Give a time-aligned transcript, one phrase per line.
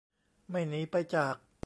[0.49, 1.35] ไม่หนีไปจาก